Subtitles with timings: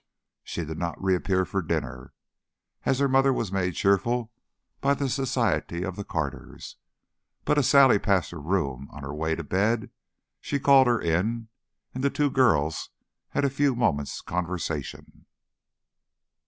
[0.43, 2.13] She did not reappear for dinner,
[2.85, 4.31] as her mother was made cheerful
[4.79, 6.77] by the society of the Carters;
[7.45, 9.91] but as Sally passed her room on her way to bed,
[10.39, 11.49] she called her in,
[11.93, 12.89] and the two girls
[13.29, 15.27] had a few moments' conversation.